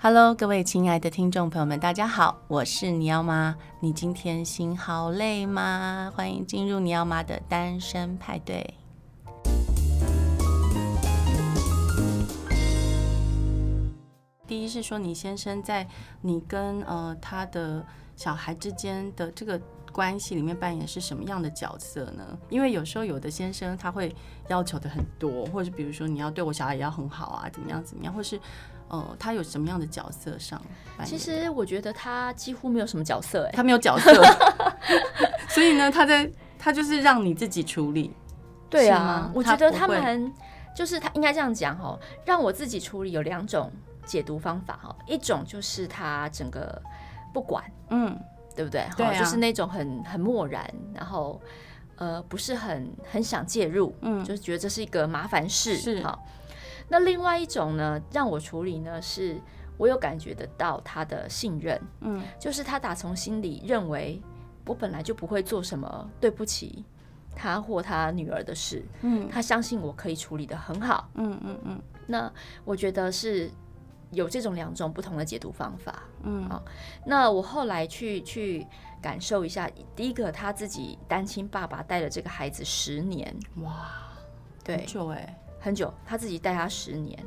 [0.00, 3.56] Hello，各位亲爱的听众朋友们，大家好，我是尼奥妈。
[3.80, 6.12] 你今天心好累吗？
[6.14, 8.74] 欢迎进入尼奥妈的单身派对。
[14.46, 15.84] 第一是说，你先生在
[16.20, 17.84] 你跟呃他的
[18.14, 19.60] 小孩之间的这个
[19.90, 22.38] 关系里面扮演是什么样的角色呢？
[22.50, 24.14] 因为有时候有的先生他会
[24.46, 28.40] 要求的很多，或者是比如说你要对我小孩也要很好啊，怎么样怎么样，或是。
[28.88, 30.60] 哦，他有什么样的角色上？
[31.04, 34.22] 其实我觉得他几乎没有什么角色，哎，他没有角色，
[35.48, 38.12] 所以呢，他在他就是让你自己处理。
[38.68, 40.32] 对啊，我觉得他们
[40.74, 43.70] 就是他应该这样讲哈，让我自己处理有两种
[44.04, 46.82] 解读方法哈，一种就是他整个
[47.32, 48.18] 不管，嗯，
[48.56, 48.84] 对不对？
[48.96, 51.40] 对啊，就是那种很很漠然，然后
[51.96, 56.18] 呃不是很很想介入，嗯，就是觉得这是一个麻烦事，是哈。
[56.88, 59.40] 那另外一种呢，让我处理呢，是
[59.76, 64.20] 我有感觉得到他的信任，嗯，就是他打从心里认为
[64.66, 66.84] 我本来就不会做什么对不起
[67.36, 71.82] 他或他女儿的事，嗯，他相信我可以处理得很好，嗯嗯嗯。
[72.06, 72.32] 那
[72.64, 73.50] 我觉得是
[74.10, 76.64] 有这种两种不同的解读方法，嗯，好。
[77.04, 78.66] 那我后来去去
[79.00, 83.90] 感受一下，第一个他自己单亲爸爸带了这个孩子十年，哇，
[84.64, 85.34] 对，很久欸。
[85.58, 87.18] 很久，他自己带他十年。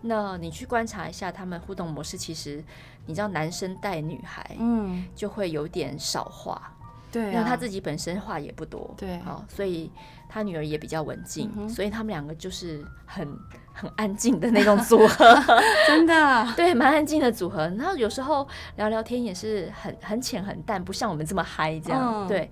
[0.00, 2.62] 那你去观察一下他们互动模式，其实
[3.06, 6.72] 你知道，男生带女孩，嗯，就会有点少话，
[7.10, 9.90] 对、啊，因为他自己本身话也不多，对，好，所以
[10.28, 13.28] 他女儿也比较文静、嗯，所以他们两个就是很
[13.72, 15.36] 很安静的那种组合，
[15.88, 17.66] 真的， 对，蛮安静的组合。
[17.76, 22.48] 然后有时候聊聊天也是很很浅很淡，不像我们这么嗨这样、嗯，对。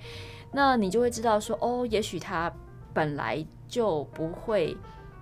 [0.51, 2.53] 那你就会知道说，哦，也许他
[2.93, 4.77] 本来就不会。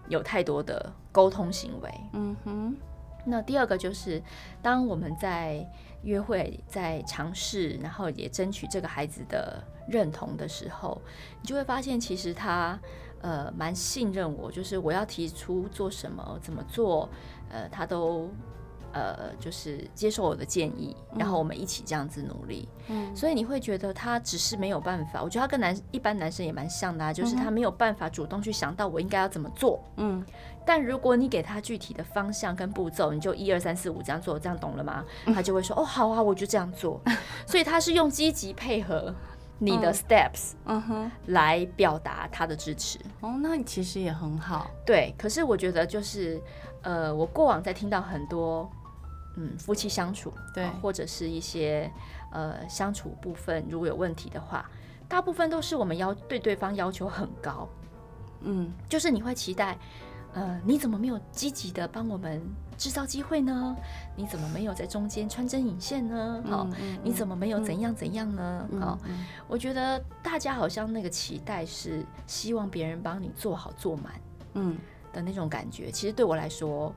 [0.08, 2.76] 有太多的沟通行为，嗯哼。
[3.24, 4.22] 那第二个就是，
[4.60, 5.66] 当我们在
[6.02, 11.00] 约会、在尝试，然后也争取这个孩子的认同的时候，
[11.40, 12.78] 你就会发现，其实他
[13.22, 17.08] 呃蛮信任我，就是我要提出做什么、怎么做，
[17.50, 18.30] 呃，他都。
[18.94, 22.68] 呃，就是接受我的建议，然后我们一起这样子努力。
[22.86, 25.20] 嗯，所以你会觉得他只是没有办法。
[25.20, 29.82] 我觉得他跟男一般男生也蛮像的啊，就是他没有办法主动去想到我应该要怎么做。
[29.96, 30.24] 嗯，
[30.64, 35.04] 但如果你给他具体的方向跟步骤，你就一二三四五这样做，这样懂了吗？
[35.34, 37.00] 他就会说哦，好啊，我就这样做。
[37.48, 39.12] 所以他是用积极配合
[39.58, 43.00] 你的 steps，嗯哼，来表达他的支持。
[43.22, 44.70] 哦，那你其实也很好。
[44.86, 46.40] 对，可是我觉得就是
[46.82, 48.70] 呃，我过往在听到很多。
[49.36, 51.90] 嗯，夫妻相处，对，或者是一些
[52.30, 54.70] 呃相处部分，如果有问题的话，
[55.08, 57.68] 大部分都是我们要对对方要求很高。
[58.42, 59.76] 嗯，就是你会期待，
[60.34, 62.40] 呃，你怎么没有积极的帮我们
[62.78, 63.76] 制造机会呢？
[64.14, 66.42] 你怎么没有在中间穿针引线呢？
[66.48, 68.68] 好、嗯嗯，你怎么没有怎样怎样呢？
[68.78, 68.98] 好、
[69.48, 74.12] 我觉得大家好像那个期待是希望别人帮你做好做满，
[74.54, 74.78] 嗯
[75.12, 75.90] 的那种感觉。
[75.90, 76.94] 其实对我来说。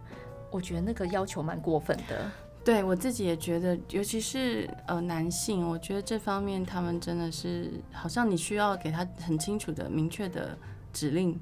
[0.49, 2.31] 我觉得那个要求蛮过分的，
[2.63, 10.57] 对我自己也觉得，尤其是呃男性，我觉得这方面他们真的是好像你需要给他很清楚的、明确的
[10.91, 11.39] 指令，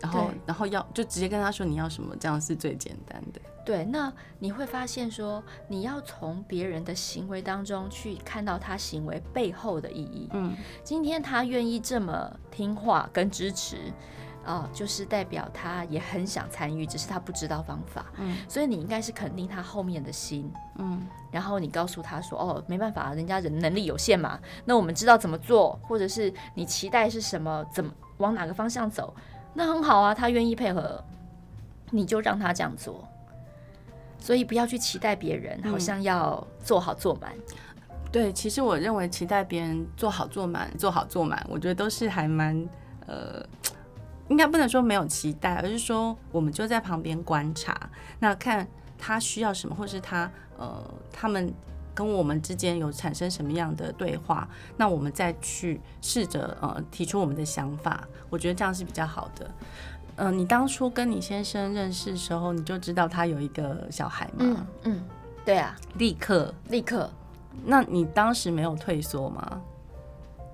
[0.00, 3.40] 然后然后要就直接跟他说你要什么，这样是最简单的。
[3.64, 10.28] 对，那你会发现说，你要从别人的行为当中去看到他行为背后的意义。
[10.34, 13.90] 嗯，今天他愿意这么听话跟支持。
[14.46, 18.06] 哦，就是代表他也很想参与，只是他不知道方法。
[18.18, 20.52] 嗯，所以你应该是肯定他后面的心。
[20.76, 24.38] 嗯，然后你告诉他说：“哦，没办法，人家人能力有限嘛。
[24.64, 29.14] 那我们知道怎么做，或者是你期待是什么，怎么往哪个方向走，
[29.54, 31.02] 那很好啊，他愿意配合，
[31.90, 33.06] 你就让他这样做。
[34.18, 37.32] 所以不要去期待别人，好像要做好做满。
[37.36, 37.56] 嗯，
[38.12, 42.68] 对，其实我认为期待别人做好做满，做好做满，我觉得都是还蛮
[43.06, 43.42] 呃。”
[44.28, 48.66] 应该不能说没有期待，而是说我们就在旁边观察，那看
[48.98, 51.52] 他需要什么，或是他呃他们
[51.94, 58.06] 跟我们之间有产生什么样的对话，那我们再去试着呃提出我们的想法。
[58.30, 59.50] 我觉得这样是比较好的。
[60.16, 64.34] 嗯、呃，你当初跟你先生认识的时候，你就知道他有一个小孩吗？
[64.38, 65.04] 嗯嗯，
[65.44, 67.10] 对啊，立刻立刻。
[67.64, 69.62] 那你当时没有退缩吗？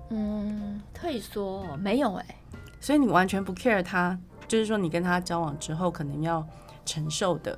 [0.09, 2.35] 嗯，退缩没有哎、欸。
[2.81, 6.45] 所以你完全不 care 他，就是说你跟他交往之后可能要
[6.85, 7.57] 承受的，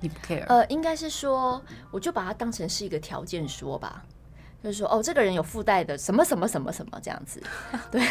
[0.00, 0.44] 你不 care？
[0.48, 4.04] 呃，应该是说，我就把它当成是一个条件说吧，
[4.62, 7.42] 就是说，哦，这个人有附带的什么什么什么什么这样子，
[7.90, 8.02] 对，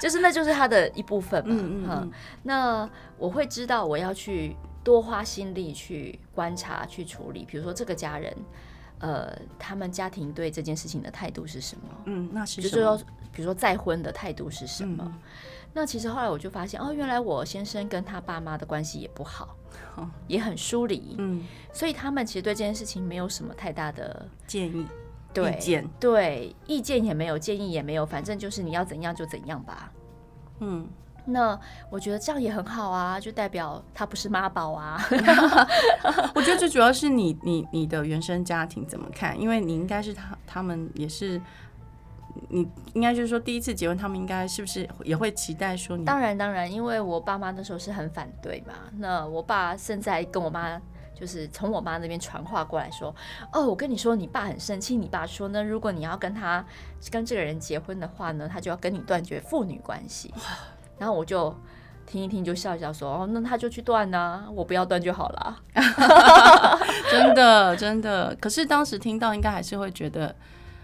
[0.00, 1.54] 就是那就是他的一部分嘛。
[1.56, 2.12] 嗯嗯，嗯。
[2.42, 4.56] 那我会知道我要去。
[4.84, 7.44] 多花心力去观察、去处理。
[7.44, 8.34] 比如说这个家人，
[9.00, 11.82] 呃，他们家庭对这件事情的态度是什么？
[12.06, 12.70] 嗯，那是什么？
[12.70, 12.98] 就是说，
[13.38, 15.04] 比如说再婚的态度是什么？
[15.06, 15.14] 嗯、
[15.72, 19.54] 那其实后来我就发现，哦，原来我先生跟他爸妈的关系也不好，
[19.94, 21.14] 哦、也很疏离。
[21.18, 24.84] 嗯，所以他们其实对这件事情没有什么太大的建议。
[25.32, 29.92] 对，意见对，意见也没有，建议也没有，反正就是你要怎样就怎样吧。
[30.58, 30.88] 嗯，
[31.26, 31.56] 那
[31.90, 35.00] 我觉得这样也很好啊，就代表他不是妈宝啊。
[36.34, 39.40] 我觉得最主要是你你你的原生家庭怎么看？
[39.40, 41.40] 因为你应该是他他们也是，
[42.48, 46.04] 你应该就是说第一次结婚，他们应该是不是也会期待说你？
[46.04, 48.74] 当然当然，因为我爸妈那时候是很反对嘛。
[48.98, 50.80] 那我爸现在跟我妈。
[51.18, 53.12] 就是从我妈那边传话过来说，
[53.52, 54.94] 哦，我跟你说，你爸很生气。
[54.94, 56.64] 你爸说呢，如果你要跟他
[57.10, 60.32] 跟这个人结婚的话呢，他就要跟你断绝父女关系。
[60.96, 61.52] 然后我就
[62.06, 65.60] 听一听，就笑一笑说，哦，那他就去断呢，我不要断就好了。
[67.10, 70.32] 真的真的，可是当时听到，应该还是会觉得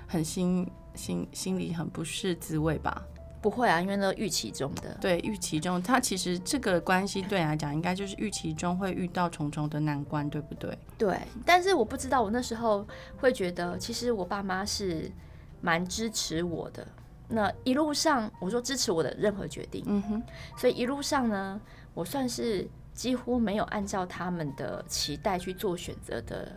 [0.08, 3.02] 很心心心里很不是滋味吧。
[3.42, 4.96] 不会啊，因为那预期中的。
[5.02, 10.78] 对，预期中，他其实这个关系对你来讲，应该就是预期中会遇到重重的难关，对不对？
[10.96, 12.86] 对，但是我不知道，我那时候
[13.18, 15.12] 会觉得，其实我爸妈是
[15.60, 16.86] 蛮支持我的。
[17.28, 20.22] 那一路上，我说支持我的任何决定，嗯哼，
[20.56, 21.60] 所以一路上呢，
[21.92, 26.50] 我算是几乎没有按照他们的期待去做选择的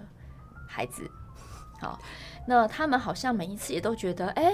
[0.66, 1.10] 孩子。
[1.80, 2.00] 好，
[2.48, 4.52] 那他们好像每一次也都觉得，哎。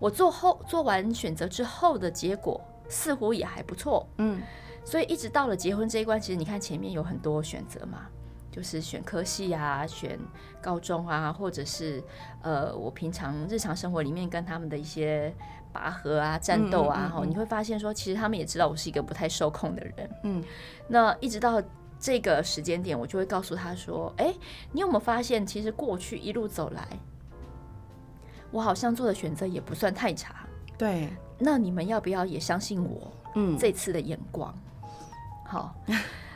[0.00, 4.40] 我做后做完选择之后的结果似乎也还不错，嗯，
[4.82, 8.06] 所以一直到了结婚这一关，其实你看前面有很多选择嘛，
[8.50, 10.18] 就是选科系啊，选
[10.62, 12.02] 高中啊，或者是
[12.40, 15.30] 呃，我平常日常生活里面跟他们的一些
[15.70, 20.42] 拔河啊、战斗啊，哈、嗯嗯嗯，你会发现说，其实他们也知道我是一个不太受控的人，嗯，
[20.88, 21.62] 那一直到
[21.98, 24.34] 这个时间点，我就会告诉他说，哎，
[24.72, 26.88] 你有没有发现，其实过去一路走来。
[28.50, 30.34] 我好像做的选择也不算太差，
[30.76, 31.08] 对。
[31.38, 33.12] 那你们要不要也相信我？
[33.34, 34.54] 嗯，这次的眼光，
[35.44, 35.74] 好。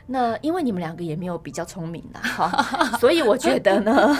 [0.06, 2.46] 那因为你们两个也没有比较聪明的，好，
[2.98, 4.14] 所以我觉得呢，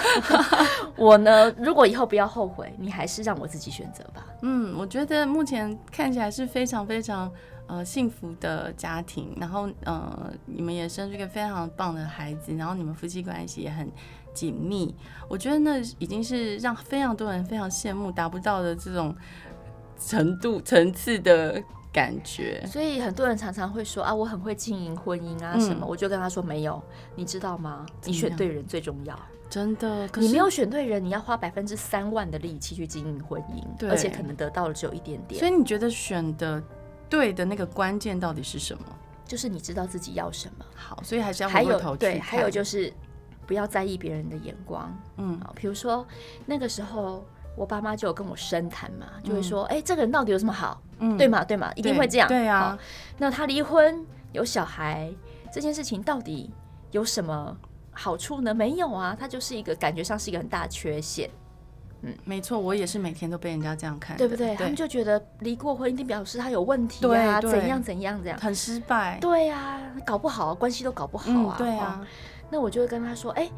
[0.97, 4.25] 我呢，如果以后不要后悔，你还是让我自己选择吧。
[4.41, 7.31] 嗯，我觉得目前看起来是非常非常
[7.67, 13.87] 呃幸福的家庭，然后呃，你们也生出一个非常棒的孩子，然后你们夫妻关系也很。
[14.35, 14.95] 紧密，
[15.29, 19.15] 我觉得那已经是让非常多人非常羡慕达不到的这种
[19.99, 22.63] 程度层次的感觉。
[22.67, 26.83] 所以很多人常常会说啊，我很会经营婚姻啊什么，嗯、我就跟他说没有，
[27.15, 27.87] 你知道吗？
[28.05, 30.09] 你选对人最重要，真的。
[30.17, 35.39] 你没有选对人，你要花百分之三万的力气去经营婚姻，而且可能得到的只有一点点。
[35.39, 36.63] 所以你觉得选的
[37.09, 38.85] 对的那个关键到底是什么？
[39.25, 40.65] 就是你知道自己要什么。
[40.75, 42.93] 好，所以还是要回过头去对，还有就是。
[43.47, 46.07] 不要在意别人的眼光，嗯，好，比如说
[46.47, 47.25] 那个时候
[47.57, 51.45] 我爸妈就有跟我深谈嘛，嗯、就会说，哎、欸，这个人到底有什么好，嗯，对嘛？
[51.45, 51.73] 对嘛？
[51.75, 52.79] 一定会这样，对啊。
[53.19, 55.13] 那他离婚有小孩
[55.53, 56.53] 这件事情到底
[56.91, 57.57] 有什么
[57.93, 58.53] 好处呢？
[58.53, 61.31] 没有啊，他就是一个感觉上是一个很大的缺陷。
[62.07, 64.49] 嗯，没错，我也是每天都被人家这样看，对不对？
[64.49, 69.17] 对，他们就觉得离过婚一定表示他有问题啊，怎样怎样这样，很失败。
[69.23, 72.07] 对呀、啊，搞不好关系都搞不好啊，嗯、对啊。
[72.51, 73.53] 那我就会跟他说：“哎、欸，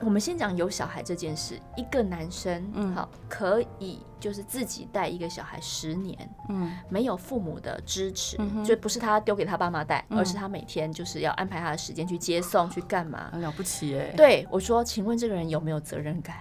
[0.00, 1.60] 我们先讲有小孩这件事。
[1.76, 6.16] 一个男生，嗯，好，可以就是自己带一个小孩十年，
[6.48, 13.28] 嗯，没有父母的支持，就不是他丢给他爸妈带，嗯、而是他每天就是要安排他的时间去接送，嗯、去干嘛？
[13.32, 14.12] 很了不起哎！
[14.16, 16.36] 对我说，请问这个人有没有责任感？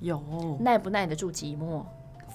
[0.00, 0.22] 有，
[0.60, 1.84] 耐不耐得住寂寞？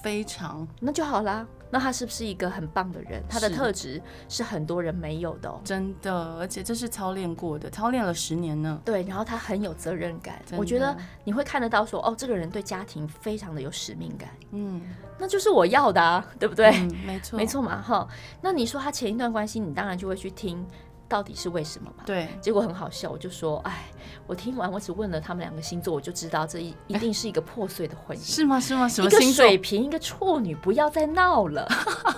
[0.06, 3.20] 非常，那就好啦。”那他是不是一个很棒的人？
[3.28, 8.80] 他的特质是很多人没有的哦，真的，而且这是操练过的，操练了十年呢。
[8.84, 14.30] 对，然后他很有责任感，我觉得你会看得到说，哦，这个人对家庭非常的有使命感。
[14.52, 14.80] 嗯，
[15.18, 16.70] 那就是我要的啊，对不对？
[16.70, 18.06] 嗯，没错，没错嘛，哈。
[18.40, 20.64] 那你说他前一段关系，你当然就会去听。
[21.08, 22.04] 到底是为什么嘛？
[22.06, 23.84] 对，结果很好笑，我就说，哎，
[24.26, 28.20] 我听完，我只问了他们两个星座，我就知道这一一定是一个破碎的婚姻。
[28.20, 28.58] 是吗？
[28.60, 28.88] 是吗？
[28.88, 31.66] 什么水瓶，一个处女，不要再闹了。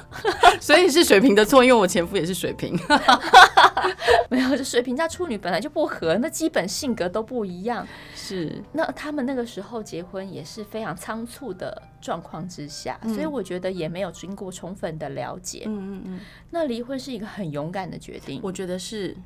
[0.61, 2.78] 所以是水瓶的错，因为我前夫也是水瓶。
[4.30, 7.87] 没有，这水瓶加处女本来就不合，那基本性格都不一样。
[8.14, 15.64] 是，那他们那个时候结婚也是非常仓促的状况之下，嗯、所以我觉得也没有经过充分的了解。
[15.67, 16.21] 嗯嗯嗯。
[16.50, 19.17] 那离婚是一个很勇敢的决定，我觉得是。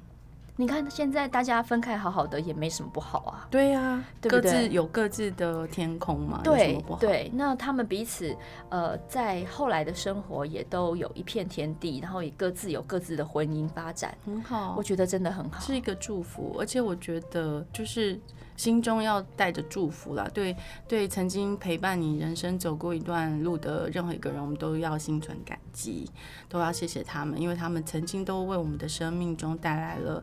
[0.63, 3.49] 你看现在大家分开好好的也没什么不好啊。
[3.51, 4.41] 对呀、啊，对不对？
[4.41, 7.29] 各自有各自的天空嘛，对对。
[7.35, 8.33] 那他们彼此
[8.69, 14.77] 呃，在后来的生活也都有一片天地，然后也各自有各自的婚姻发展，很好。
[14.79, 16.55] 我觉得真的很好，是一个祝福。
[16.61, 18.21] 而且我觉得就是
[18.57, 20.31] 心中要带着祝福啦。
[20.33, 26.09] 对对，曾经陪伴你人生走过一段路的任何一个人，我们都要心存感激，
[26.49, 30.23] 都要谢谢他们，因为他们曾经都为我们的生命中带来了。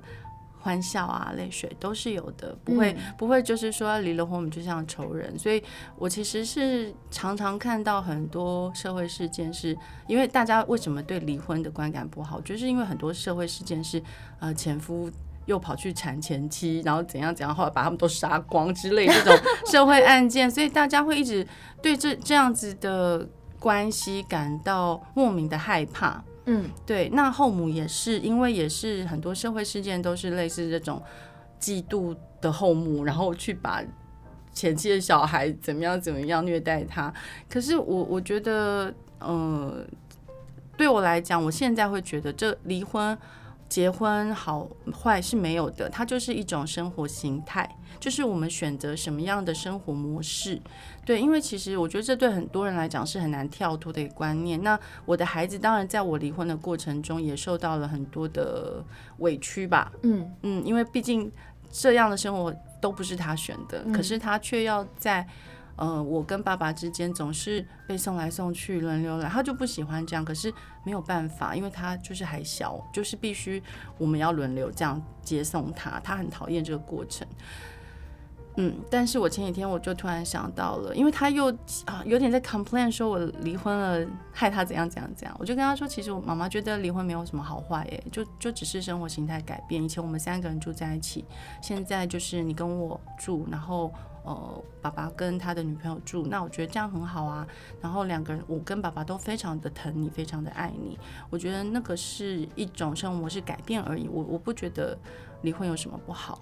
[0.62, 5.38] 欢笑啊，泪水都是有的，不会、嗯、不会，就是说离了婚我们就像仇人。
[5.40, 5.64] 所以
[5.98, 14.02] 我其实是常常看到很多社会事件是，是因为大家为什么对离婚的观感不好，就是因为很多社会事件是，
[14.40, 15.10] 呃，前夫
[15.46, 19.36] 又跑去缠前妻，然后怎样怎样，后来把他们都杀光之类这种
[19.66, 21.48] 社会案件，所以大家会一直
[21.82, 23.28] 对这这样子的
[23.60, 26.24] 关系感到莫名的害怕。
[26.46, 31.02] 嗯，对，那后母也是，因为也是很多社会事件都是类似这种
[31.60, 33.84] 嫉妒的后母，然后去把
[34.54, 37.14] 前妻的小孩怎么样怎么样虐待他。
[37.50, 39.86] 可是我我觉得，嗯，
[40.76, 43.18] 对我来讲，我现在会觉得这离婚。
[43.70, 50.60] 结婚好坏是没有的，它就是一种生活形态，就是我们选择什么样的生活模式。
[51.06, 54.62] 对，因为其实我觉得这对很多人来讲是很难跳脱的一个观念。
[54.64, 58.84] 那我的孩子当然在我离婚的过程中也受到了很多的
[59.20, 59.92] 委屈吧。
[60.02, 61.32] 嗯嗯，因为毕竟
[61.72, 65.26] 这样的生活都不是他选的，可是他却要在。
[65.80, 70.26] 呃，我跟爸爸之间总是被送来送去，轮流来，他就不喜欢这样。
[70.26, 73.64] 可是没有办法，因为他就是还小，就是必须
[73.98, 77.26] 我们要轮流这样接送他，他很讨厌这个过程。
[78.58, 81.50] 嗯，但是我前几天我就突然想到了，因为他又
[81.86, 85.38] 啊有点在 complain 说我离婚了，害他怎样怎样怎样。
[85.40, 89.82] 我就跟他说，其实我妈妈觉得离婚没有什么好坏，哎，就就只是生活形态改变。
[89.82, 91.24] 以前我们三个人住在一起，
[91.62, 93.90] 现在就是你跟我住，然后。
[94.30, 97.48] 呃，爸爸跟他的女朋友住，那我觉得这样很好啊。
[97.82, 101.00] 然后两个人，我跟爸爸都非常的疼你，非常的爱你。
[101.32, 104.08] 我觉得那个是一种生活模式改变而已。
[104.08, 104.96] 我我不觉得
[105.42, 106.40] 离婚有什么不好。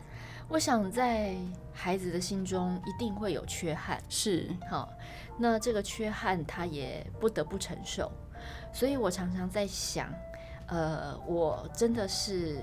[0.49, 1.37] 我想在
[1.71, 4.91] 孩子的心中一定会有缺憾，是好。
[5.37, 8.11] 那这个缺憾他也不得不承受。
[8.73, 10.09] 所以我常常在想，
[10.67, 12.59] 呃，我真的是。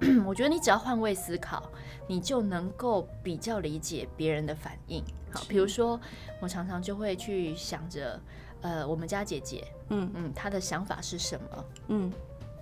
[0.26, 1.62] 我觉得你只要换位思考，
[2.06, 5.02] 你就能够比较理解别人的反应。
[5.32, 5.98] 好，比如说
[6.40, 8.20] 我常常就会去想着，
[8.60, 11.64] 呃，我们家姐姐，嗯嗯，她的想法是什么？
[11.88, 12.12] 嗯，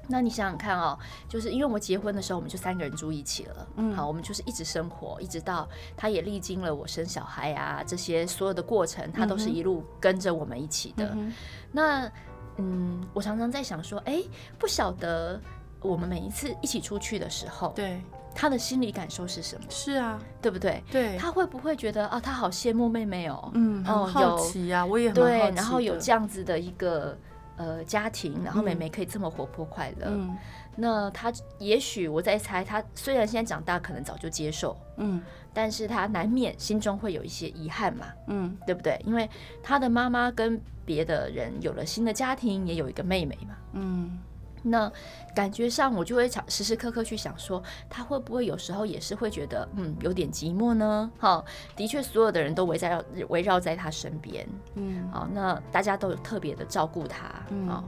[0.08, 0.98] 那你想想看哦，
[1.28, 11.12] 就是因为我们结婚的时候，我们就三个人住一起了，嗯，好，我们就是一直生活，一直到她也历经了我生小孩啊这些所有的过程，她都是一路跟着我们一起的。
[11.14, 11.32] 嗯，
[11.72, 12.10] 那
[12.56, 14.22] 嗯，我常常在想说，哎，
[14.58, 15.40] 不晓得。
[15.82, 18.00] 我们每一次一起出去的时候，对
[18.34, 19.64] 他的心理感受是什么？
[19.68, 20.82] 是啊，对不对？
[20.90, 23.50] 对，他会不会觉得啊，他好羡慕妹妹哦？
[23.54, 25.38] 嗯，很好奇啊，我也很好奇。
[25.38, 27.18] 对，然后有这样子的一个
[27.56, 30.06] 呃家庭，然后妹妹可以这么活泼快乐。
[30.08, 30.34] 嗯，
[30.76, 35.20] 那他也许我在猜，他虽然现在长大，可能早就接受，嗯，
[35.52, 38.98] 但是他难免心中会有一些遗憾嘛，嗯，对不对？
[39.04, 39.28] 因为
[39.62, 44.18] 他的妈妈跟别的人有了新的家庭，也有一个妹妹嘛，嗯。
[44.62, 44.90] 那
[45.34, 51.10] 感觉上，我就会想时时刻刻去想说，他会不会有时候也是会觉得，嗯，有点寂寞呢？
[51.18, 57.82] 哈，的确，所有的人都围在围绕在他身边，嗯，好，那大家都有特别的照顾他，嗯，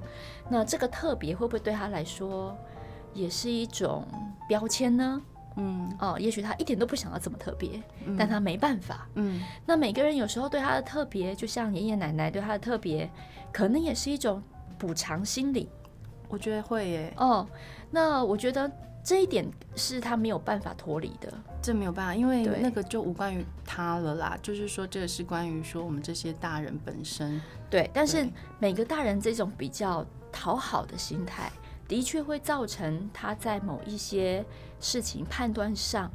[0.49, 2.57] 那这个特别会不会对他来说
[3.13, 4.07] 也是一种
[4.49, 5.23] 标签呢？
[5.57, 13.09] 嗯，哦，也许他一点都不想要这么特别，嗯，但他没办法，嗯，那每个人有时候对他的特别，就像爷爷奶奶对他的特别，
[13.53, 14.43] 可能也是一种
[14.77, 15.69] 补偿心理。
[16.35, 17.15] 我觉得会耶。
[17.17, 17.47] 哦，
[17.93, 18.69] 那我觉得
[19.05, 24.37] 这一点是他没有办法脱离的，这没有办法，因为那个就无关于他了啦。
[24.43, 27.41] 就是说，这个是关于说我们这些大人本身。
[27.71, 31.53] 对，但是每个大人这种比较讨好的心态，
[31.87, 34.45] 的确会造成他在某一些
[34.81, 36.11] 事情判断上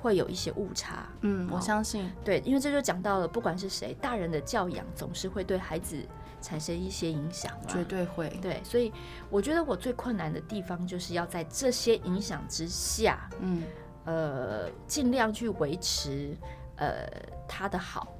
[0.00, 1.06] 会有一些误差。
[1.20, 2.10] 嗯，我相信。
[2.24, 6.02] 对，因为这就讲到了，不管是谁，大人的教养总是会对孩子。
[6.40, 8.28] 产生一些影响，绝对会。
[8.40, 8.92] 对，所以
[9.30, 13.62] 我觉得我最困难的地方，就是要在这些影响之下，嗯，
[14.04, 16.36] 呃，尽量去维持，
[16.76, 17.08] 呃，
[17.46, 18.12] 他的好。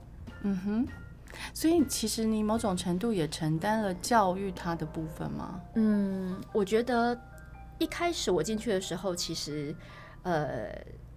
[0.43, 0.89] 嗯哼。
[1.53, 5.61] 所以其实你某种程度也承担了教育他的部分吗？
[5.75, 7.19] 嗯，我觉得
[7.79, 9.75] 一开始我进去的时候，其实，
[10.23, 10.71] 呃，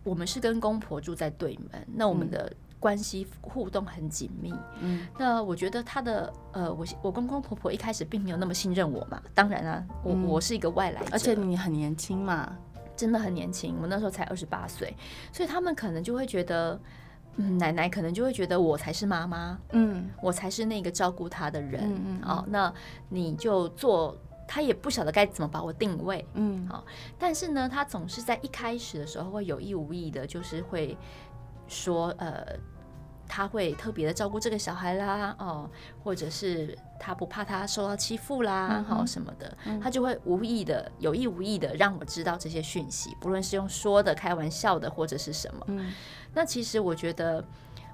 [0.03, 2.51] 我们是跟公婆住在对门，那我们的。
[2.81, 12.57] 嗯关系互动很紧密，嗯，那我觉得他的呃，我我公公婆婆一开始并没有那么信任我嘛，当然啊，我、嗯、我是一个外来者，而且你很年轻嘛，
[12.95, 14.97] 真的很年轻，我那时候才二十八岁，
[15.31, 16.81] 所以他们可能就会觉得，
[17.35, 22.73] 嗯，奶奶可能就会觉得我才是妈妈，嗯，我才是那个照顾她的人，嗯，嗯，哦，那
[23.09, 26.83] 你就做，她也不晓得该怎么把我定位，嗯，好，
[27.19, 30.97] 但是呢，她总是在一开始的时候会有意无意的，就是会
[31.67, 32.43] 说，呃。
[33.33, 35.69] 他会特别的照顾这个小孩啦，哦，
[36.03, 45.65] 或者是他不怕他受到欺负啦，好、嗯、什么的，他就会无意的、有意无意的让我知道这些讯息，不论是用说的、开玩笑的，或者是什么。
[45.69, 45.93] 嗯、
[46.33, 47.41] 那其实我觉得，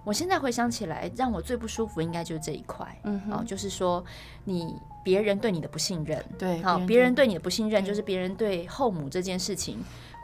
[0.04, 4.04] 我现在回想起来，让我最不舒服应该就是这一块，嗯，哦，就是说
[4.44, 9.78] 你别人对你的不信任，对，好，别人对你的不信任，就是别人对后母这件事情。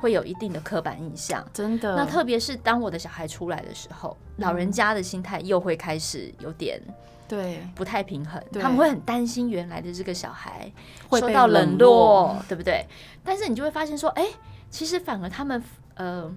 [0.04, 1.96] 会有一定的刻板印象，真的。
[1.96, 6.78] 那特别是当我的小孩出来的时候，老人家的心态又会开始有点
[7.26, 10.70] 对不太平衡，他们会很担心原来的这个小孩
[11.08, 12.86] 会受到冷落，对不对？
[13.24, 14.28] 但是你就会发现说，哎，
[14.70, 16.30] 其实反而他们呃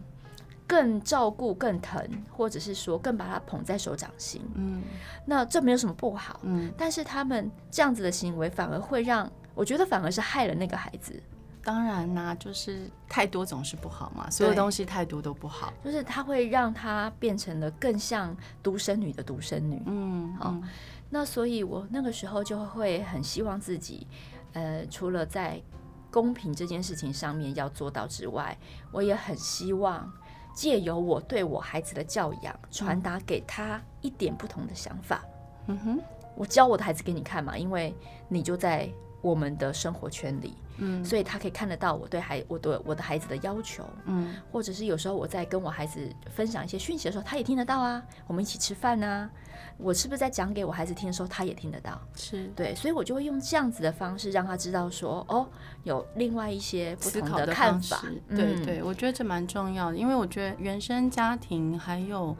[0.65, 4.41] 更照顾、更疼，或者是说更把他捧在手掌心。
[4.55, 4.81] 嗯，
[5.25, 6.39] 那这没有什么不好。
[6.45, 11.21] 嗯，但是他们这样子的行为反而会让我觉得反而是害了那个孩子。
[11.67, 15.73] 当然啦、啊，就是太多总是不好嘛，所有东西太多都不好。
[15.85, 19.83] 就是它会让他变成了更像独生女的独生女。
[19.87, 20.63] 嗯，好、哦，
[21.11, 24.07] 那所以我那个时候就会很希望自己，
[24.53, 25.61] 呃，除了在
[26.09, 28.57] 公平这件事情上面要做到之外，
[28.93, 30.09] 我也很希望
[30.55, 35.21] 借由我对我孩子的教养，传达给他一点不同的想法。
[35.67, 36.01] 嗯哼，
[36.37, 37.93] 我教我的孩子给你看嘛，因为
[38.29, 38.89] 你就在
[39.21, 40.55] 我们的生活圈里。
[40.79, 48.03] 嗯，所以他可以看得到我对孩我对我的孩子的要求，嗯，或者是有时候我在跟我孩子分享一些讯息的时候，他也听得到啊。
[48.27, 49.31] 我们一起吃饭啊，
[49.77, 52.01] 我是不是在讲给我孩子听的时候，他也听得到？
[52.15, 55.49] 是对，所以我就会用这样子的方式让他知道说，哦，
[55.85, 58.03] 有另外一些不同的看法。
[58.29, 62.37] 对对，我觉得这蛮重要的，因为我觉得原生家庭还有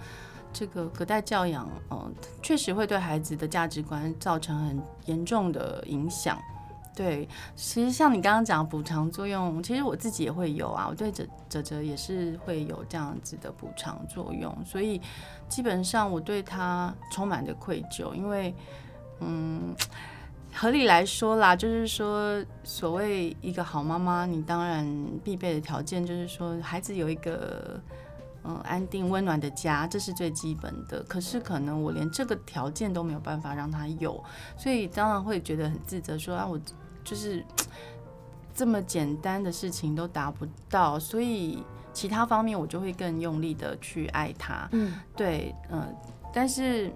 [0.53, 2.13] 这个隔代教养，嗯，
[2.43, 6.39] 确实会对孩子的价值观造成很严重的影响。
[6.97, 10.87] 对，其实像你刚刚讲补偿作用，其实我自己也会有啊。
[10.89, 14.99] 我对哲哲哲也是会有这样子的补偿作用，所以
[15.47, 18.55] 基本上我对他充满着愧疚，因为
[19.21, 19.75] 嗯，
[20.55, 24.91] 合理来说啦，就是说所谓一个好妈妈，你当然
[25.23, 27.79] 必备的条件就是说孩子有一个
[28.43, 31.03] 嗯安定温暖的家，这是最基本的。
[31.03, 34.25] 可是可能我连这个条件都没有办法让他有，
[34.57, 36.59] 所以当然会觉得很自责，说啊我。
[37.07, 37.43] 就是
[38.53, 44.69] 这么简单的事情都达不到，所以其他方面我就会更用力的去爱他。
[44.73, 45.89] 嗯，对，嗯、呃，
[46.35, 46.91] 但是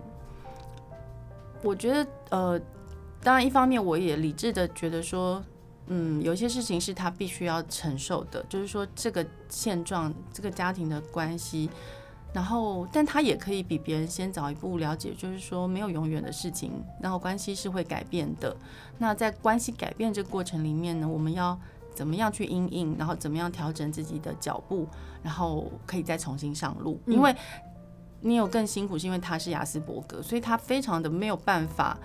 [1.63, 2.61] 我觉得，呃，
[3.23, 5.43] 当然一方面我也理智的觉得说，
[5.87, 11.71] 嗯，有些事情是他必须要承受的，就是说这个现状，这个家庭的关系。
[12.33, 18.57] 然后，但他也可以比别人先早一步了解，就是说没有永远的事情，然后关系是会改变的。
[18.99, 21.59] 那在关系改变这个过程里面呢，我们要
[21.93, 24.87] 怎么样去因应，然后怎么样调整自己的脚步，
[25.25, 27.01] 然后可以再重新上路。
[27.07, 27.35] 因为
[28.21, 31.99] 你有更辛苦，是因为他是雅斯伯格，所以他非常的没有办法，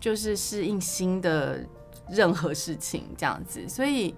[0.00, 1.62] 就是适应新的
[2.08, 4.14] 任何事情这样子，所以。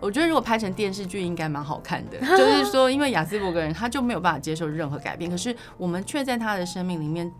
[0.00, 7.30] 我觉得如果拍成电视剧应该蛮好看的， 就是说，因为雅斯伯格人他就没有办法接受任何改变，可是我们却在他的生命里面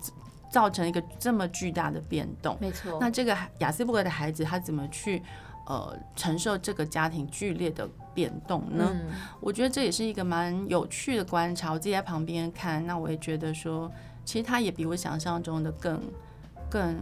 [0.50, 2.56] 造成一个这么巨大的变动。
[2.60, 2.98] 没错。
[3.00, 5.22] 那这个雅斯伯格的孩子他怎么去
[5.66, 8.90] 呃承受这个家庭剧烈的变动呢？
[8.90, 9.10] 嗯。
[9.40, 11.70] 我觉得这也是一个蛮有趣的观察。
[11.72, 13.90] 我自己在旁边看，那我也觉得说，
[14.24, 16.00] 其实他也比我想象中的更
[16.70, 16.96] 更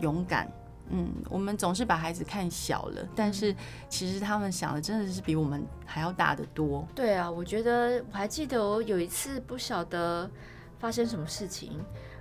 [0.00, 0.50] 勇敢。
[0.90, 3.54] 嗯，我们总是把孩子看小了，但是
[3.88, 6.86] 其实他们想的真的是比我们还要大得多。
[6.94, 10.30] 对啊，我觉得我还记得我有一次不晓得
[10.78, 11.78] 发生什么事情，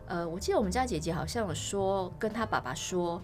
[0.07, 3.21] 呃，我记得我们家姐姐好像有说跟她爸爸说，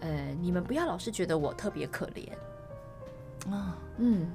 [0.00, 2.28] 呃，你们不要老是觉得我特别可怜
[3.50, 4.30] 啊，嗯，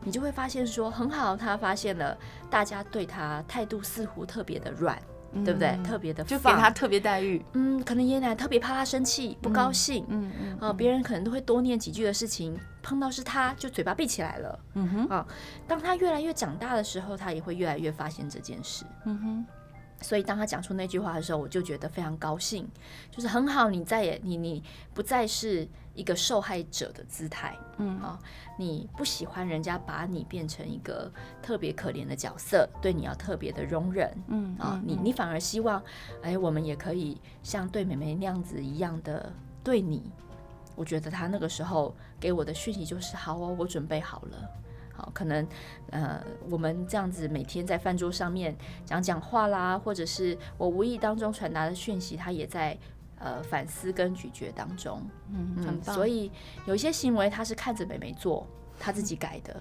[0.00, 2.16] 你就会发现说很好，他发现了
[2.50, 5.00] 大家对他态度似乎特别的软。
[5.44, 5.68] 对不对？
[5.68, 7.42] 嗯、特别的，就给他特别待遇。
[7.54, 10.04] 嗯，可能爷爷奶奶特别怕他生气、不高兴。
[10.08, 10.52] 嗯嗯。
[10.54, 14.58] 啊、嗯，别人可能都会多念几句的事情，碰到是他就嘴巴闭起来了。
[14.74, 15.06] 嗯哼。
[15.08, 15.26] 啊，
[15.66, 18.84] 当他越来越长大的时候，他也会越来越发现这件事。
[19.04, 19.46] 嗯哼。
[20.02, 22.68] 所以当他讲出那句话的时候，我就觉得非常高兴，
[23.10, 28.18] 就是很好，你再也你你不再是一个受害者的姿态，嗯啊，
[28.58, 31.10] 你不喜欢人家把你变成一个
[31.42, 35.82] 特别可怜的角色，对你要特别的容忍，嗯啊，你你反而希望，
[36.22, 40.10] 哎，我们也可以像对妹妹那样子一样的对你。
[40.74, 44.50] 我觉得他那个时候给我的讯息就是，好哦，我准备好了。
[44.94, 45.46] 好，可能
[45.90, 52.78] 呃，我们这样子每天在饭桌上面讲讲话啦，或者是我无意当中传达的讯息，他也在
[53.22, 55.02] 呃反思跟咀嚼当中。
[55.30, 55.94] 嗯，很棒。
[55.94, 56.30] 所以
[56.66, 58.46] 有一些行为他是看着妹妹做，
[58.78, 59.56] 他自己改的。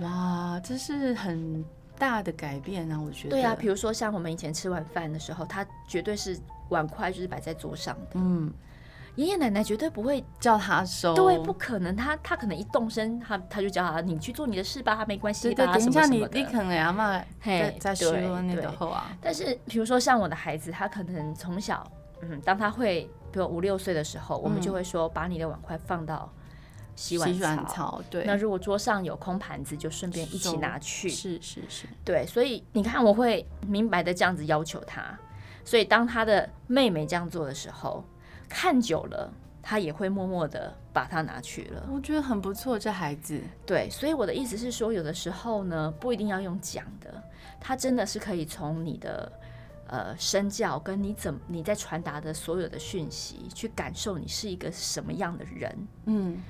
[0.00, 1.64] 哇，这是很
[1.98, 3.00] 大的改变啊！
[3.00, 3.30] 我觉得。
[3.30, 6.38] 对啊，比如说像我们以前吃晚饭的时候，他绝对是
[6.70, 8.10] 碗筷就是摆在桌上的。
[8.14, 8.52] 嗯。
[9.16, 11.94] 爷爷奶奶绝对不会叫他收，对，不可能。
[11.94, 18.10] 他他可能一动身，他他就叫他，你去做你的事吧，他没关系吧，对对，等一下你你可能阿妈在在说
[18.42, 19.06] 那个话。
[19.20, 21.88] 但是比如说像我的孩子，他可能从小，
[22.20, 26.32] 嗯，当他会比如五六岁的时候，我们就会说，把你的碗筷放到
[26.96, 28.02] 洗碗槽。
[28.10, 28.24] 对。
[28.24, 31.08] 那如果桌上有空盘子，就顺便一起拿去。
[31.08, 31.86] 是是是。
[32.04, 35.18] 对，所以你看，我会明白的这样子要求他。
[35.64, 38.04] 所以当他的妹妹这样做的时候。
[38.46, 41.88] 看久了，他也会默默的把它拿去了。
[41.90, 43.40] 我觉得很不错，这孩子。
[43.66, 47.20] 对，所以我的意思是说，有的时候呢，不一定要用讲的，
[47.58, 49.32] 他真的是可以从你的
[49.86, 55.88] 呃身教跟你怎你在传达的所有的讯息，去感受你是一个什么样的人。
[56.06, 56.42] 嗯。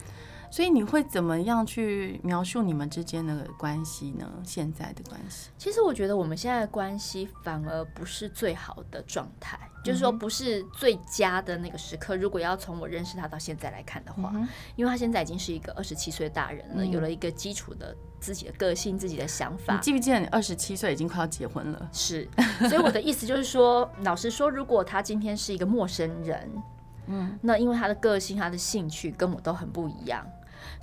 [0.55, 4.31] 所以你会怎么样去描述你们之间的关系呢？
[4.45, 12.15] 现在的关系，其实我觉得我们现在的关系反而不是最好的状态，嗯、就是说不是最佳的那个时刻。
[12.15, 19.75] 如果要从我认识他到现在来看的话，嗯、因为他现在已经是一个二十七岁大人了，嗯、有了一个基础的自己的个性、自己的想法。
[19.75, 21.89] 你记不记得你二十七岁已经快要结婚了？
[21.93, 22.29] 是，
[22.69, 26.49] 所以我的意思就是说，老实说，如果他今天是一个陌生人，
[27.07, 30.25] 嗯，那因为他的个性、他的兴趣跟我都很不一样。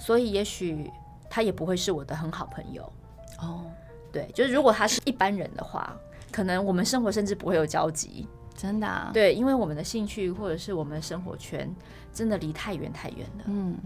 [0.02, 0.92] 所以也许
[1.30, 2.92] 他也不会是我的很好朋友
[3.40, 3.64] 哦。
[4.12, 5.96] 对，就是如果他是一般人的话，
[6.32, 8.28] 可能我们生活甚至不会有交集。
[8.58, 9.12] 真的啊？
[9.14, 11.74] 对，因为我们的兴趣或者是我们的生活圈
[12.12, 13.44] 真的离太远太远了。
[13.46, 13.78] 嗯。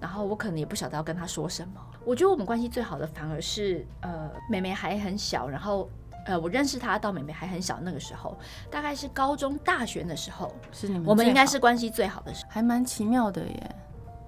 [0.00, 1.80] 然后我可能也不晓得要跟他说什么。
[2.04, 5.88] 我觉得我们关系最好的反而是呃，妹妹还很小，然后
[6.26, 8.36] 呃，我认识她到妹妹还很小那个时候，
[8.70, 13.76] 大概是高中大学的时候，是你们我们应该是关系最好的时候，还蛮奇妙的耶。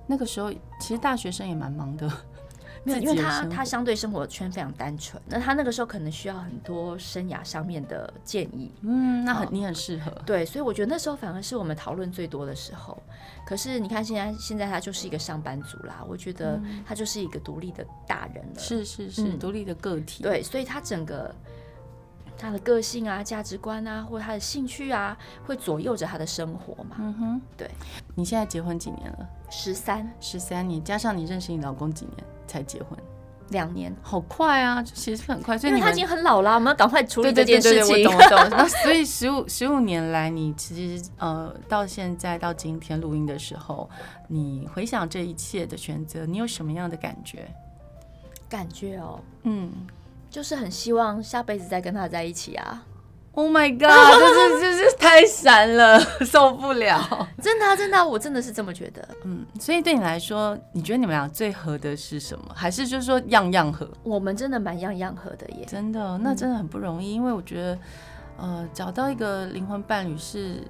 [0.06, 2.10] 那个时候其实大学生也蛮忙的，
[2.84, 13.00] 没有，因为他他相对生活圈非常单纯，那他那个时候可能需要很多生涯上面的建议，嗯，那很你很适合，对，所以我觉得那时候反而是我们讨论最多的时候。
[13.44, 21.34] 可是你看现在现在他就是一个上班族啦，我觉得他就是一个独立的大人了，是是是，独立的个体，对，所以他整个。
[22.38, 26.96] 他的个性啊、价值观啊，或者他的兴趣啊，会左右着他的生活嘛。
[26.98, 27.70] 嗯哼，对。
[28.16, 29.28] 你现在结婚几年了？
[29.52, 32.98] 十三，十三年，加上你认识你老公几年才结婚？
[33.50, 34.82] 两年，好快啊！
[34.82, 37.94] 其实很快，所以因为他已经很老了，我们要赶快处理这件事情。
[37.94, 38.58] 对对对对，我懂我懂。
[38.58, 43.90] 那所以十五十五年来，你其实呃到现在到今天录音的时候，
[44.26, 47.46] 你回想这一切的选择，你有什么样的感觉？
[48.48, 49.70] 感觉哦，嗯。
[50.30, 52.82] 就是很希望下辈子再跟他在一起啊
[53.34, 53.80] ！Oh my god，
[54.20, 57.28] 这是这是太闪了，受不了！
[57.40, 59.08] 真的啊，真的啊，我真的是这么觉得。
[59.24, 62.44] 嗯，所以对你来说，你觉得你们俩最合的是什么？
[62.54, 63.88] 还是就是说样样合？
[64.02, 65.64] 我们真的蛮样样合的耶！
[65.66, 67.78] 真的，那真的很不容易，嗯、因为我觉得，
[68.38, 70.62] 呃，找到一个灵魂伴侣是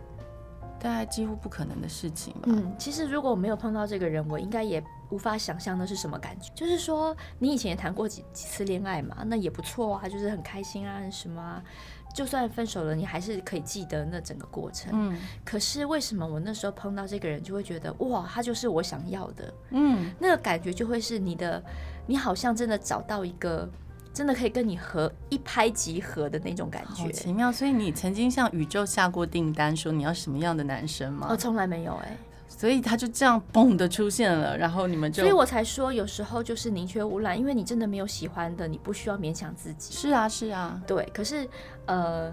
[0.79, 2.43] 大概几乎不可能的事情吧。
[2.47, 4.83] 嗯，其实如果我没有碰到这个人，我应该也。
[5.11, 11.63] 无法想象那是什么感觉，就是说你以前也谈过几几次恋爱嘛，那也不错啊，就是很开心啊，什么啊，
[12.15, 14.91] 就算分手了，你还是可以记得那整个过程。
[14.93, 19.55] 嗯，可是为什么我那时候碰到这个人，就会觉得哇，他就是我想要的。
[19.71, 21.63] 嗯，那个感觉就会是你的，
[22.07, 23.69] 你好像真的找到一个
[24.13, 27.51] 真的可以跟你合一拍即合的那种感觉，好奇妙。
[27.51, 31.29] 所以你曾经向宇宙下过订单，说你要什么样的男生吗？
[31.31, 32.17] 我从来没有哎、欸。
[32.63, 39.93] 所以他就这样嘣的出现了，然后你们就，所以我才说有时候就是宁缺毋滥，因为你真的没有喜欢的，你不需要勉强自己。
[39.93, 41.05] 是啊，是啊，对。
[41.13, 41.49] 可是，
[41.87, 42.33] 呃，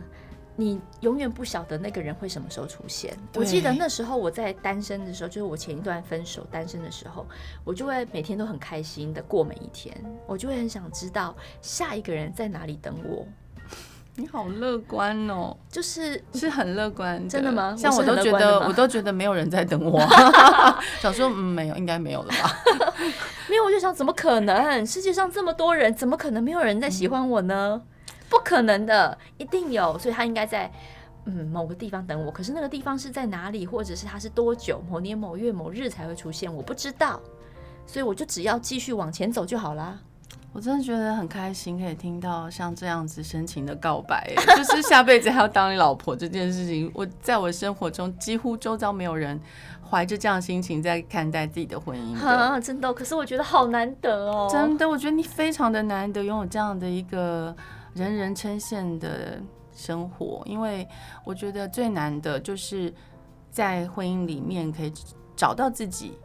[0.55, 3.17] 你永远不晓得那个人会什么时候出现。
[3.33, 7.25] 我记得那时候我在单身的时候，就是我前一段分手单身的时候，
[7.63, 13.25] 我就会每天都很开心的过每一天，我就会很想知道下一个人在哪里等我。
[14.19, 17.73] 你好乐观哦，就是是很乐观，真的吗？
[17.77, 19.97] 像我都觉得，我都觉得没有人在等我。
[20.99, 22.53] 想说，嗯，没有，应该没有了吧？
[23.49, 24.85] 没有，我就想，怎么可能？
[24.85, 27.81] 世界上这么多人，怎么可能没有人在喜欢我呢？
[28.29, 29.97] 不可能的，一定有。
[29.97, 30.69] 所以他应该在
[31.23, 32.29] 嗯某个地方等我。
[32.29, 34.83] 可是那个地方是在哪里，或者是他是多久？
[34.89, 36.53] 某年某月某日才会出现？
[36.53, 37.21] 我不知道。
[37.87, 39.97] 所以我就只要继续往前走就好啦。
[40.51, 46.91] 我真的觉得很开心，可以听到像这样子深情的告白， 就是下辈子还要当你老婆这件事情。
[46.93, 49.39] 我在我生活中几乎周遭没有人
[49.87, 52.27] 怀着这样的心情在看待自己的婚姻的。
[52.27, 54.49] 啊，真的，可是我觉得好难得哦。
[54.51, 57.55] 真的，我觉得你非常的难得拥有这样的一个
[57.93, 59.39] 人人称羡的
[59.71, 60.87] 生活，因为
[61.23, 62.91] 我觉得最难的就是
[63.51, 64.91] 在婚姻里面可以
[65.35, 66.17] 找到自己。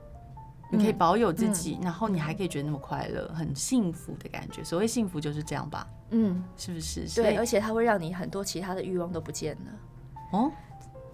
[0.70, 4.62] 你可以保有自己，嗯、然后你还可以觉得那么快乐、嗯，很幸福的感觉。
[4.64, 5.86] 所谓幸福就是这样吧？
[6.10, 7.06] 嗯，是不是？
[7.14, 10.38] 对，而且它会让你很多其他的欲望都不见了。
[10.38, 10.50] 哦，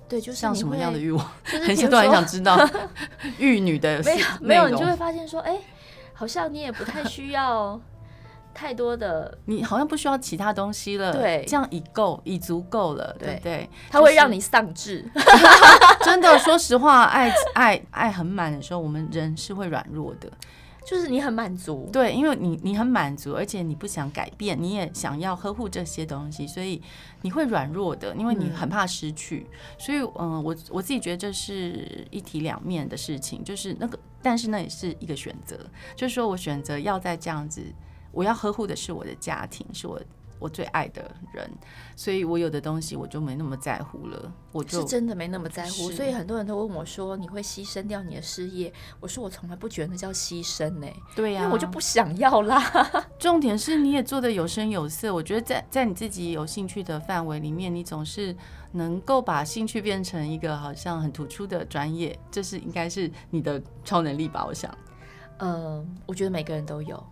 [0.08, 1.26] 对，就是像什么样的欲望？
[1.44, 2.68] 很多人很想知道
[3.38, 5.60] 玉女的没有没有，你就会发现说，哎、欸，
[6.14, 7.80] 好像你也不太需要。
[8.52, 13.36] 太多的，你好像不需要其他东西了，对，这样已够，已足够了，对。
[13.36, 13.70] 不对？
[13.88, 15.04] 它会让你丧志，
[16.04, 20.30] 真的，说实话，爱爱爱很满的时候，我们人是会软弱的，
[20.84, 26.82] 就是你很满足，对，因为你你很满足，而且你不想改变，你也想要呵护这些东西，所以
[27.22, 35.56] 你会软弱的，因为你很怕失去，嗯、所以嗯，我我自己觉得这是一体两面的事情，就是那个，但是那也是一个选择，
[35.94, 37.62] 就是说我选择要在这样子。
[38.12, 40.00] 我要呵护的是我的家庭，是我
[40.38, 41.02] 我最爱的
[41.34, 41.50] 人，
[41.94, 44.32] 所以我有的东西我就没那么在乎了。
[44.52, 52.62] 我就是真的没那么在乎，所以很多人都问我说：“你会牺牲掉你的事业？”我说：“我从来不觉得那叫牺牲呢。”对呀，因为我就不想要啦。
[53.20, 55.14] 重点是你也做的有声有色。
[55.14, 58.34] 我觉得在在你自己有兴趣的范围里面，你总是
[58.72, 64.46] 能够把兴趣变成一个好像很突出的专业，这是应该是你的超能力吧？
[64.46, 64.74] 我想，
[65.38, 67.04] 嗯，我觉得每个人都有。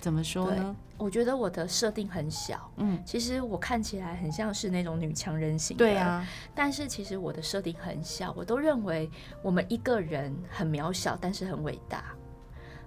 [0.00, 0.76] 怎么说呢？
[0.96, 6.26] 我觉得我的设定很小，嗯，其实我看起来很像是那种女强人型的，对啊。
[6.54, 9.08] 但是其实我的设定很小，我都认为
[9.42, 12.04] 我们一个人很渺小，但是很伟大。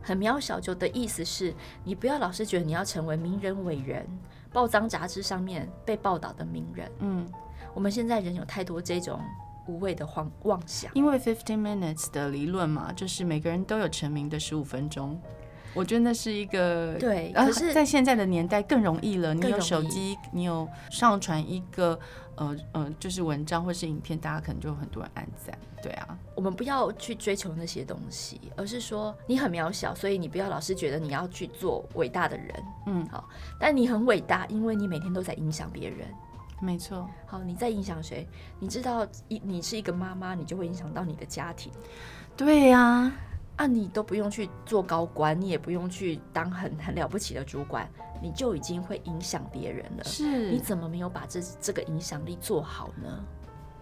[0.02, 4.06] 很渺小就的意思是你不要老是觉得你要成为名人伟人，
[4.52, 6.92] 报章杂志上面被报道的名人。
[7.00, 7.26] 嗯，
[7.74, 9.22] 我们现在人有太多这种
[9.68, 10.92] 无谓的妄妄想。
[10.96, 15.22] 因为 fifteen minutes 的理论嘛，就是每个人都有成名的十五分钟。
[15.74, 19.34] 我觉得那是一个对，可是在现在的年代更容易了。
[19.34, 21.98] 你有手机，你有上传一个
[22.36, 25.58] 呃呃，就是文章或是影片，大家可能就有很多人按赞。
[25.82, 32.64] 对啊，我们不要去追求那些东西，而是说你很渺小，所以你不要老是觉得你要去做伟大的人。
[32.86, 33.28] 嗯，好，
[33.60, 36.08] 但你很伟大，因为你每天都在影响别人。
[36.60, 37.10] 没错。
[37.26, 38.28] 好，你在影响谁？
[38.60, 41.72] 你知道，一你是一个妈妈，你就会影响到你的家庭。
[42.38, 43.14] 对呀、啊。
[43.62, 47.88] 那、啊、你都不用去做高官，你也不用去当很很了不起的主管，
[48.20, 50.04] 你就已经会影响别人了。
[50.04, 53.24] 是，你怎么没有把这这个影响力做好呢？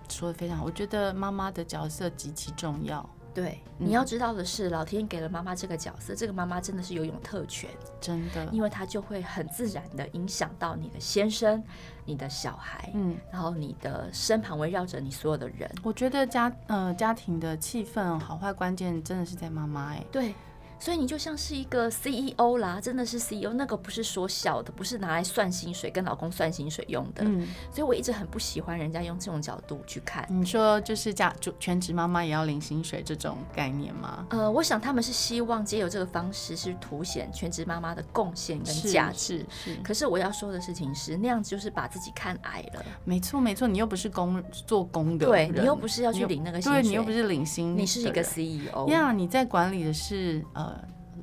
[0.10, 3.10] 说的非常好，我觉得妈妈的角色极其重要。
[3.34, 7.70] 对，你要知道的是，老天给了妈妈这个角色，这个妈妈真的是有一种特权，
[8.02, 11.63] 真的，因为她就会很自然的影响到你的先生、
[12.06, 15.70] 你的小孩，嗯，然后你的身旁围绕着你所有的人。
[15.84, 20.34] 我觉得家呃家庭的气氛好坏关键真的是在妈妈哎，对。
[20.80, 27.24] 所以你就像是一个 CEO 啦，真的是 CEO，那个不是说笑的，不是拿来算薪水、跟老公算薪水用的。
[27.26, 30.26] 嗯，所以我一直很不喜欢人家用这种角度去看。
[30.30, 34.26] 你说就是家主全职妈妈也要领薪水这种概念吗？
[34.30, 39.46] 呃，我想他们是希望借由这个方式是凸显全职妈妈的贡献跟价值。
[39.50, 39.80] 是，是。
[39.84, 42.86] 可是我要说的事情是，那样子就是把自己看矮了。
[43.04, 48.88] 没错，没错，你又不是工做工的，对，你又不是要去领那个薪水，对，你又不是领薪，你是一个 CEO。
[48.88, 50.68] 呀，你在管理的是呃。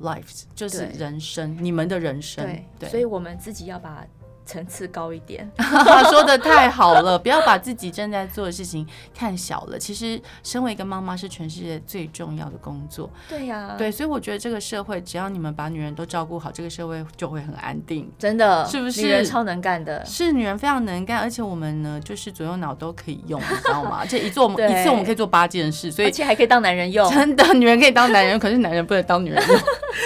[0.01, 2.45] Life 就是人生，你们的人生。
[2.45, 4.05] 对，对，所以我们自己要把
[4.47, 5.47] 层次高一点，
[6.09, 7.19] 说的太好了！
[7.19, 9.77] 不要把自己正在做的事情看小了。
[9.77, 13.09] 其实，身为一个妈妈是全世界最重要的工作。
[13.27, 18.09] 对呀、啊，对，所以我觉得这个社会，只要你们把女人都照顾好，这个社会就会很安定。
[18.17, 19.01] 真的，是不是？
[19.01, 23.97] 女人超能干的，是女人非常能干，而且我们呢，就是左右脑都可以用，你知道吗？
[24.01, 27.09] 而且一做一次我们可以做八件事，所以而且还可以当男人用。
[27.11, 29.59] 真的， 女人可以当男人，可是男人不能当女人用。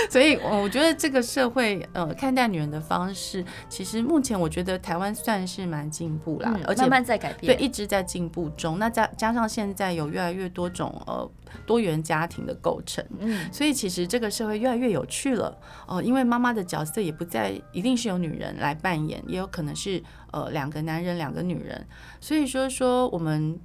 [0.09, 5.11] 所以，我觉得这个社会呃看待女人的方式，其实目前我觉得台湾。
[5.13, 8.79] 算是蛮进步啦，而且慢慢在改变，对，一直在进步中。
[8.79, 11.29] 那加加上现在有越来越多种呃
[11.67, 16.03] 多元家庭的构成，嗯，所以其实这个社会越来越有趣了哦、呃。
[16.03, 21.85] 因为妈妈的角色也不再一定是由女人来扮演，也有可能是呃两个男人两个女人。
[22.19, 23.59] 所以说说我们。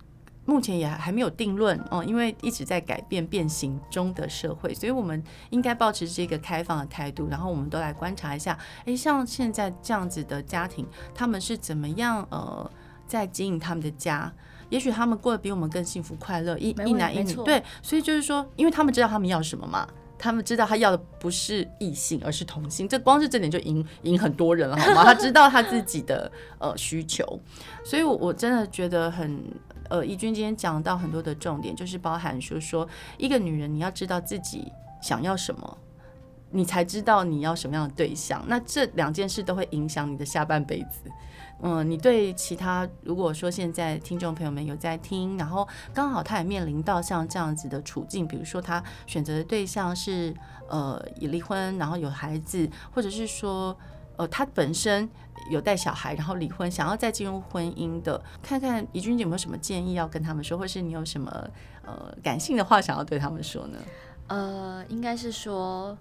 [0.46, 8.56] 目前也还没有定论哦，因为一直在改变变形中的社会，所以我们应该保持这个开放的态度，然后我们都来观察一下，
[8.86, 12.70] 诶，像现在这样子的家庭，他们是怎么样呃
[13.06, 14.32] 在经营他们的家？
[14.68, 19.86] 也许他们过得比我们更幸福快乐，一一男一女，对，所以就是说，因为他们知道他们要什么嘛。
[20.18, 22.88] 他们知道他要的不是异性，而是同性。
[22.88, 25.04] 这光是这点就赢赢很多人了，好吗？
[25.04, 27.38] 他知道他自己的呃需求，
[27.84, 29.42] 所以我我真的觉得很
[29.88, 35.78] 呃，怡君今天讲到很多的重点，就是包含说说一个女人你要知道自己想要什么，
[36.50, 38.44] 你才知道你要什么样的对象。
[38.46, 41.10] 那这两件事都会影响你的下半辈子。
[41.62, 50.34] 嗯，你对其他如果说现在听众朋友们有在听，然后刚好他也面临到像这样子的处境，比如说他选择的对象是
[50.68, 53.74] 呃已离婚，然后有孩子，或者是说
[54.16, 55.08] 呃他本身
[55.48, 61.30] 有带小孩，然后离婚，想要再进入婚姻的，看看怡君有没有什么建议要跟他们说，或是你有什么
[61.86, 63.78] 呃感性的话想要对他们说呢？
[64.26, 65.96] 呃，应该是说。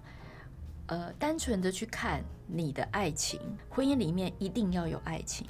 [0.88, 5.46] 呃，单纯的去看你的爱情，婚姻里面一定要有爱情。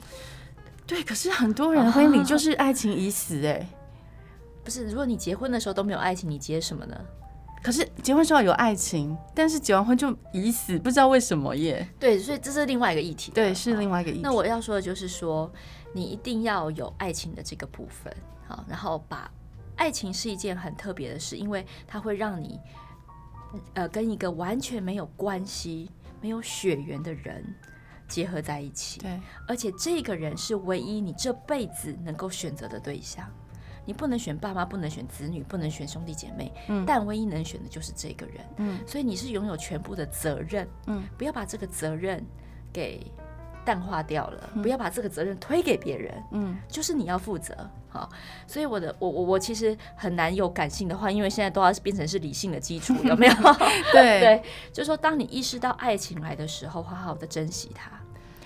[0.86, 3.68] 对，可是很多人婚姻里就是爱情已死哎、欸，
[4.64, 4.86] 不是？
[4.88, 6.98] 如果你结婚的时候都没有爱情，你结什么呢？
[7.62, 11.86] 可是结婚时候有爱情，但是结完婚就已死，不知道为什么耶。
[11.98, 13.32] 对，所以这是另外一个议题。
[13.32, 14.20] 对，是另外一个议题。
[14.22, 15.52] 那我要说的就是说，
[15.92, 18.10] 你一定要有爱情的这个部分，
[18.46, 19.30] 好，然后把
[19.74, 22.58] 爱情是一件很特别的事，因为它会让你。
[23.74, 27.44] 呃，跟一个完全没有关系、没有血缘的人
[28.08, 33.26] 结合在一起，对，而且这个人是唯一你这辈子能够选择的对象。
[33.84, 42.24] 你不能选爸妈，不能选子女，不能选兄弟姐妹，嗯，但唯一能选的就是这个人，嗯，所以你是拥有全部的责任，嗯，不要把这个责任
[42.72, 43.06] 给。
[43.66, 47.52] 淡化掉了，不要把这个责任推给别人，嗯，就是你要负责，
[47.88, 48.08] 好，
[48.46, 53.34] 所以我的我我我其实很难有感性的话，因为现在都要变成是理性的基础， 有没有？
[53.92, 54.20] 对。
[54.22, 57.90] 对，就是说当你意识到爱情来的时候，好好的珍惜它，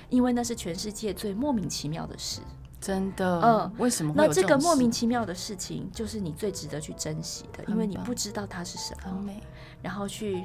[0.09, 2.41] 因为那是全世界最莫名其妙的事，
[2.81, 4.15] 真的，嗯，为什么？
[4.17, 9.31] 那这个莫名其妙的事情，就是你最值得去珍惜的，因为你不知道它是什么，
[9.83, 10.45] 然后去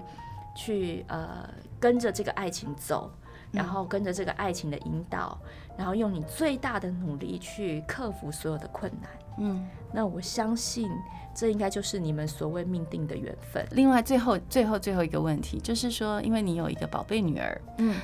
[0.56, 3.10] 去呃跟着这个爱情走。
[3.56, 5.38] 然后跟着这个爱情的引导，
[5.78, 9.10] 然后用你最大的努力去克服所有的困难。
[9.38, 10.90] 嗯，那我相信
[11.34, 13.66] 这应该就是你们所谓命定的缘分。
[13.72, 17.96] 另外，最后最后最后一个问题就是说，因为你有一个宝贝女儿，嗯，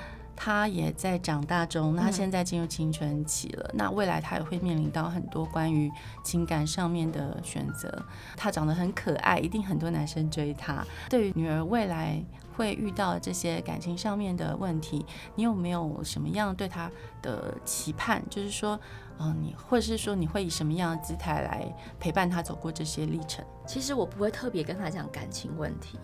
[0.44, 5.92] 她也在长大中，那他现在进入青春期了，嗯，那未来他也会面临到很多关于
[6.24, 8.04] 情感上面的选择。
[8.36, 10.84] 他长得很可爱，一定很多男生追他。
[11.08, 12.24] 对于女儿未来。
[12.54, 15.04] 会遇到这些感情上面的问题，
[15.36, 18.22] 你有没有什么样对他的期盼？
[18.30, 18.78] 就是说，
[19.20, 21.66] 嗯、呃，你或者是说你会以什么样的姿态来
[21.98, 23.44] 陪伴他走过这些历程？
[23.66, 25.98] 其实我不会特别跟他讲感情问题，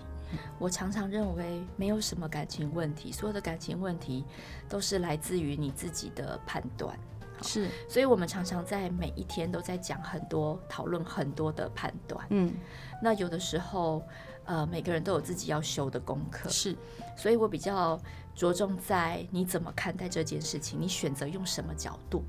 [0.59, 4.25] 我常常认为没有什么感情问题，所有的感情问题
[4.69, 6.97] 都是来自于你自己的判断。
[7.41, 12.25] 是，所以我们常常在每一天都在讲很多、讨论很多的判断。
[12.29, 12.53] 嗯，
[13.01, 14.03] 那有的时候。
[14.49, 16.73] 呃，每个人都有自己要修的功课，是，
[17.17, 17.99] 所以我比较
[18.33, 22.23] 着重在你怎么看待这件事情，你选择用什么角度。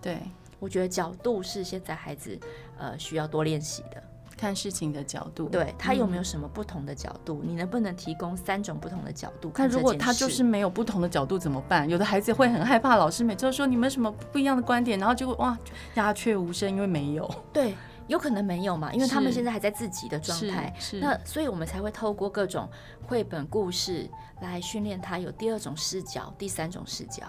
[0.00, 0.20] 对，
[0.60, 2.38] 我觉得角度是现在孩子
[2.78, 4.00] 呃需要多练习的，
[4.44, 5.48] 看事情的角度。
[5.48, 7.40] 对，他有没有什么不同的角度？
[7.42, 9.66] 嗯，你能不能提供三种不同的角度看？
[9.66, 11.88] 如果他就是没有不同的角度怎么办？
[11.88, 15.58] 有的孩子会很害怕，老师每次都说你们什么不一样的观点，然后就会哇
[15.94, 17.34] 鸦雀无声，因为没有。
[17.52, 17.74] 对。
[18.06, 22.68] 有可能没有嘛，因为他们现在还在自己的状态，那所以我们才会透过各种
[23.06, 24.06] 绘本故事
[24.42, 27.22] 来训练他有第二种视角、第三种视角。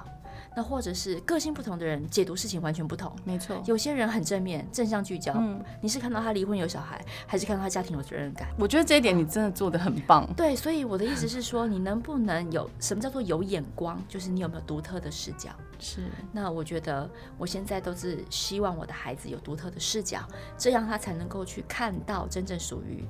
[0.55, 3.61] 那或者是个性不同的人解读事情完全不同，没错。
[3.65, 8.47] 有些人很正面、正向聚焦，嗯，你是看到他离婚有小孩，还是看到他家庭有责任感？
[8.57, 10.25] 我觉得这一点你真的做的很棒。
[10.33, 14.01] 对，所以我的意思是说，你能不能有什么叫做有眼光？
[14.07, 15.49] 就是你有没有独特的视角？
[15.77, 16.01] 是。
[16.31, 20.25] 那我觉得我现在都是希望我的孩子有独特的视角，
[20.57, 23.03] 这样他才能够去看到真正属于。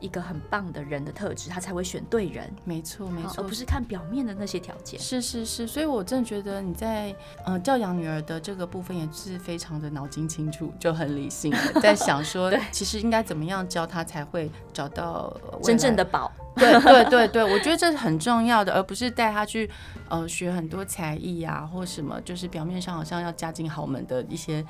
[0.00, 2.50] 一个很棒的人的特质，他才会选对人。
[2.64, 4.98] 没错，没错，而不是看表面的那些条件。
[4.98, 16.30] 是是是，所以我真的觉得你在呃教养女儿的这个部分也是非常的脑筋清楚，就很理性的在想说， 其实应该怎么样教她才会找到真正的宝。
[16.58, 19.70] 对对对对，我觉得这是很重要的，而不是带他去
[20.08, 24.64] 呃学很多才艺啊，或什么，就是表面上好像要嫁进豪门的一些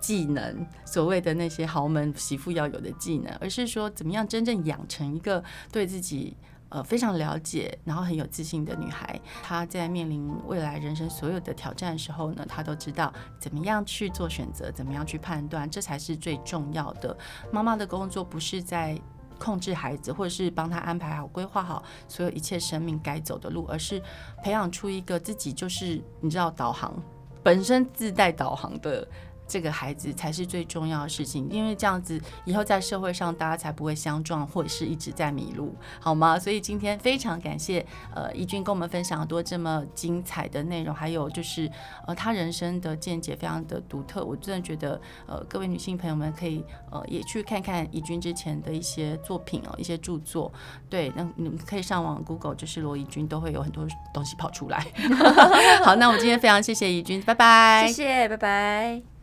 [0.00, 6.36] 技能，所谓的那些豪门媳妇要有的技能，而是说怎么样真正养成一个对自己
[6.68, 9.20] 呃非常了解，然后很有自信的女孩。
[9.42, 17.16] 她在面临未来人生所有的挑战的时候呢，她都知道怎么样去做选择，怎么样去判断，这才是最重要的。
[17.52, 19.00] 妈妈的工作不是在。
[19.44, 24.00] 控制孩子，或者是帮他安排好、规划好所有一切生命该走的路，而是
[24.42, 26.94] 培养出一个自己就是你知道导航
[27.42, 29.06] 本身自带导航的
[29.46, 36.38] 这个孩子才是最重要的事情，因为这样子以后在社会上大家才不会相撞，或者是一直在迷路，好吗？
[36.38, 37.84] 所以今天非常感谢
[38.14, 41.70] 呃怡君跟我们分享很多这么精彩的内容，还有就是
[42.06, 50.52] 呃他人生的见解非常的独特，我真的觉得呃各位女性朋友们可以呃也去看看怡君之前的一些作品哦，一些著作，
[50.88, 54.86] 对，那你们可以上网 Google 就是罗怡君，都会有很多东西跑出来。
[55.84, 59.13] 好，那我们今天非常谢谢怡君，拜拜，谢谢，拜拜。